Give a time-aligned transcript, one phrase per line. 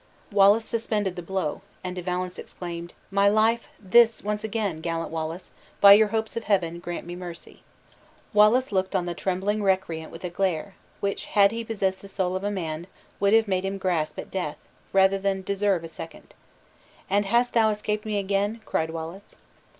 [0.31, 3.67] Wallace suspended the blow; and De Valence exclaimed: "My life!
[3.79, 5.51] this once again, gallant Wallace!
[5.79, 7.61] by your hopes of heaven, grant me mercy!"
[8.33, 12.35] Wallace looked on the trembling recreant with a glare, which, had he possessed the soul
[12.35, 12.87] of a man,
[13.19, 14.57] would have made him grasp at death,
[14.91, 16.33] rather than deserve a second.
[17.07, 19.35] "And hast thou escaped me again?" cried Wallace.